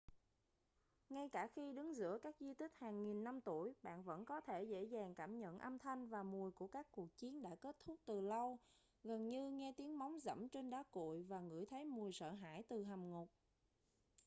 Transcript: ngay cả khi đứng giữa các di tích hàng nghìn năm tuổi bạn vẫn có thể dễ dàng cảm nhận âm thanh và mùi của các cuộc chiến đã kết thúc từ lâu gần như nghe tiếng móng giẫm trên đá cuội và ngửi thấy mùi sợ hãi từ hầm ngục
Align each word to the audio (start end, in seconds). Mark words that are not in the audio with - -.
ngay 1.09 1.29
cả 1.29 1.47
khi 1.47 1.73
đứng 1.73 1.95
giữa 1.95 2.17
các 2.23 2.35
di 2.39 2.53
tích 2.53 2.71
hàng 2.77 3.03
nghìn 3.03 3.23
năm 3.23 3.41
tuổi 3.41 3.73
bạn 3.83 4.03
vẫn 4.03 4.25
có 4.25 4.41
thể 4.41 4.63
dễ 4.63 4.83
dàng 4.83 5.15
cảm 5.15 5.39
nhận 5.39 5.59
âm 5.59 5.79
thanh 5.79 6.07
và 6.07 6.23
mùi 6.23 6.51
của 6.51 6.67
các 6.67 6.87
cuộc 6.91 7.17
chiến 7.17 7.41
đã 7.41 7.49
kết 7.61 7.75
thúc 7.79 7.99
từ 8.05 8.19
lâu 8.21 8.59
gần 9.03 9.29
như 9.29 9.49
nghe 9.51 9.73
tiếng 9.77 9.99
móng 9.99 10.19
giẫm 10.23 10.49
trên 10.49 10.69
đá 10.69 10.83
cuội 10.91 11.23
và 11.23 11.39
ngửi 11.39 11.65
thấy 11.65 11.85
mùi 11.85 12.11
sợ 12.13 12.31
hãi 12.31 12.63
từ 12.69 12.83
hầm 12.83 13.11
ngục 13.11 13.29